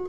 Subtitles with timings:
[0.00, 0.06] 嗨，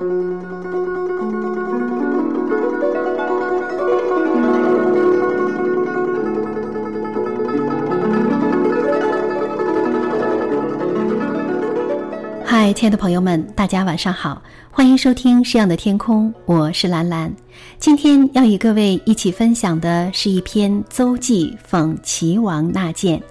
[12.73, 17.33] 亲爱的朋友们，大家晚上好，欢迎收听《诗样的天空》，我是兰兰。
[17.79, 23.21] 今天要与各位一起分享的是一篇邹忌讽齐王纳谏。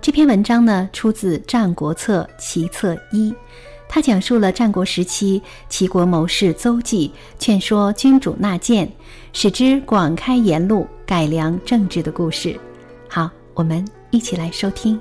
[0.00, 3.30] 这篇文章呢，出自《战国策·齐策一》，
[3.92, 8.88] 他讲述了战国时期齐国谋士邹忌劝说君主纳谏，
[9.32, 12.58] 使之广开言路、改良政治的故事。
[13.08, 14.96] 好，我们一起来收听。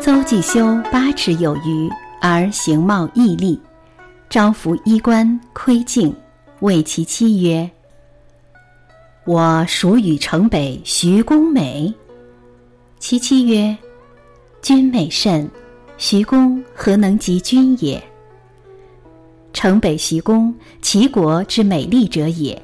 [0.00, 1.90] 邹忌修八尺有余，
[2.22, 3.60] 而形貌毅力，
[4.30, 6.14] 朝服衣冠窥镜，
[6.60, 7.68] 谓其妻曰
[9.26, 11.92] ：“我属与城北徐公美。”
[12.98, 13.76] 其妻曰
[14.60, 15.48] ：“君美甚，
[15.96, 18.02] 徐公何能及君也？”
[19.52, 22.60] 城北徐公，齐国之美丽者也。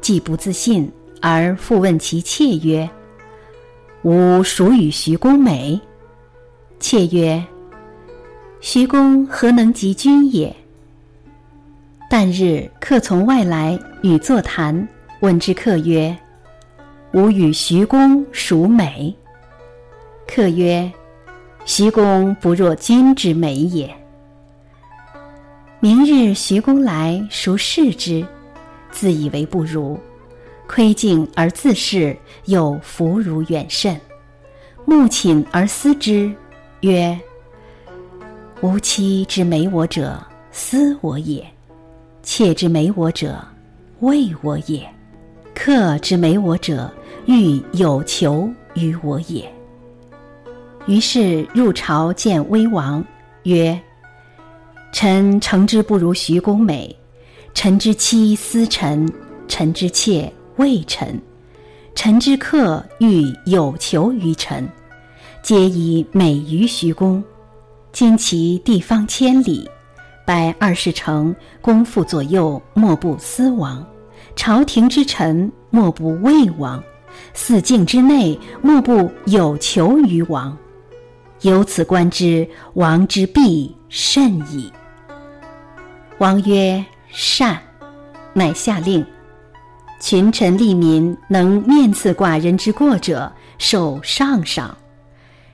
[0.00, 0.90] 既不自信，
[1.20, 2.88] 而复问其妾曰
[4.02, 5.80] ：“吾孰与徐公美？”
[6.78, 7.44] 妾曰
[8.60, 10.54] ：“徐公何能及君也？”
[12.08, 14.88] 旦日客从外来，与坐谈，
[15.20, 16.16] 问之客曰
[17.12, 19.12] ：“吾与徐公孰美？”
[20.28, 20.92] 客曰
[21.64, 23.92] ：“徐公不若君之美也。”
[25.80, 28.24] 明日徐公来，孰视之？
[28.90, 29.98] 自以为不如，
[30.66, 33.98] 窥镜而自视，又弗如远甚。
[34.84, 36.30] 目寝而思之。
[36.82, 37.18] 曰：
[38.60, 41.42] 吾妻之美我者，思我也；
[42.22, 43.42] 妾之美我者，
[44.00, 44.82] 畏我也；
[45.54, 46.92] 客之美我者，
[47.24, 49.50] 欲有求于我也。
[50.88, 53.04] 于是入朝见威王，
[53.42, 53.78] 曰
[54.90, 56.96] ：“臣诚之不如徐公美。
[57.52, 59.06] 臣之妻思臣，
[59.46, 61.20] 臣之妾畏臣，
[61.94, 64.66] 臣之客欲有求于臣。”
[65.44, 67.22] 皆以美于徐公，
[67.92, 69.68] 今其地方千里，
[70.26, 73.84] 百二十城，公妇左右莫不思王；
[74.36, 76.82] 朝廷之臣莫不畏王；
[77.34, 80.56] 四境之内莫不有求于王。
[81.42, 84.72] 由此观之，王之必甚矣。
[86.18, 87.58] 王曰：“善。”
[88.34, 89.04] 乃下令：
[90.00, 94.76] 群臣利民能面刺寡人之过者，受上赏。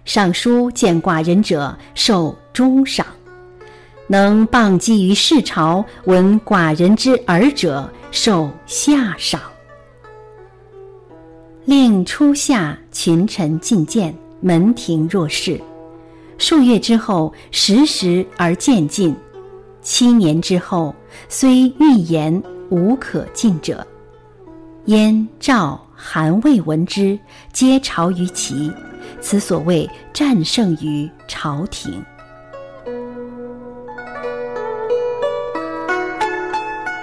[0.05, 3.07] 尚书见寡人者，受中赏；
[4.07, 9.41] 能谤讥于世朝，闻寡人之耳者，受下赏。
[11.65, 15.59] 令初夏，群臣进谏，门庭若市。
[16.45, 19.17] 数月之后，时时而渐进。
[19.81, 20.95] 七年之后，
[21.27, 23.85] 虽欲言，无可进者。
[24.85, 27.19] 燕、赵、韩、魏闻之，
[27.51, 28.71] 皆朝于齐。
[29.23, 31.95] 此所谓战胜于朝廷。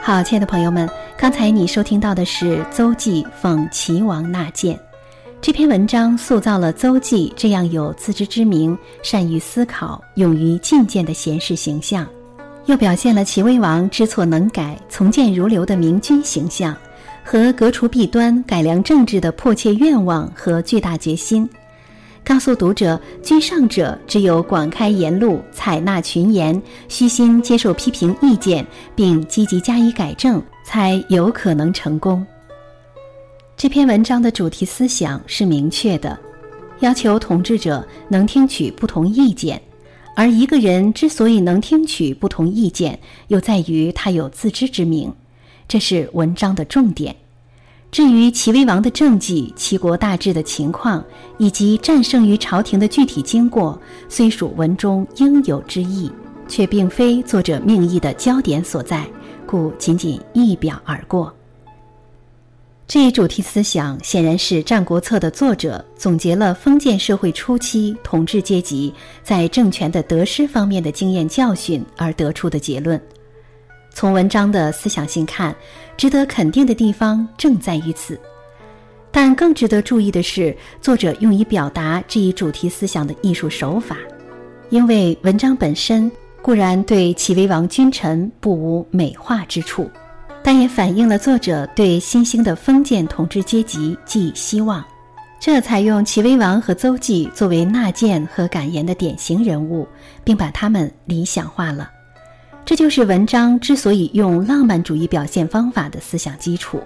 [0.04, 0.88] 好，亲爱的朋友们，
[1.18, 4.80] 刚才你收听到的是邹忌讽齐王纳谏。
[5.42, 12.08] 这篇文章塑造了邹忌这样有自知之明、善于思考、勇于进谏的贤士形象，
[12.68, 16.78] 又表现了齐威王知错能改、从谏如流的明君形象，
[17.24, 21.50] 和革除弊端、改良政治的迫切愿望和巨大决心。
[22.24, 28.64] 告诉读者，居上者只有广开言路，采纳群言，虚心接受批评意见，
[28.96, 32.24] 并积极加以改正，才有可能成功。
[33.62, 36.18] 这篇文章的主题思想是明确的，
[36.80, 39.62] 要求统治者能听取不同意见，
[40.16, 45.14] 而一个人之所以能听取不同意见，又在于他有自知之明，
[45.68, 47.16] 这是文章的重点。
[47.92, 51.06] 至于齐威王的政绩、齐国大致的情况
[51.38, 53.80] 以及战胜于朝廷的具体经过，
[54.10, 56.12] 虽属文中应有之意，
[56.48, 59.06] 却并非作者命意的焦点所在，
[59.46, 61.32] 故仅仅一表而过。
[62.94, 68.94] 这一主题思想显然是《战国策》的作者总结了封建社会初期统治阶级
[69.24, 73.02] 在政权的得失方面的经验教训而得出的结论。
[73.94, 75.56] 从文章的思想性看，
[75.96, 78.20] 值得肯定的地方正在于此。
[79.10, 83.96] 但更值得注意的是，作者用以表达这一主题思想的艺术手法。
[84.70, 86.12] 因为文章本身
[86.42, 89.90] 固然对齐威王君臣不无美化之处，
[90.44, 94.84] 但也反映了作者对新兴的封建统治阶级寄希望。
[95.40, 99.88] 这采用齐威王和邹忌作为纳谏和感言的典型人物，
[100.24, 101.90] 并把他们理想化了。
[102.64, 106.80] 这就是文章之所以用浪漫主义表现方法的思想基础。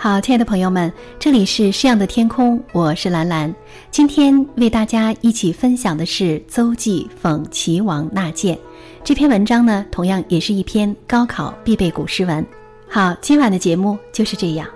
[0.00, 3.52] 好，亲爱的朋友们，这里是诗样的天空，我是兰兰。
[3.90, 8.56] 今天为大家一起分享的是邹忌讽齐王纳谏
[9.02, 12.46] 这篇文章呢，同样也是一篇高考必备古诗文。
[12.88, 14.68] 好，今晚的节目就是这样，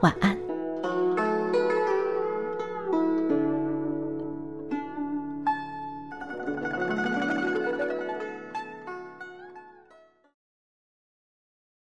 [0.00, 0.49] 晚安。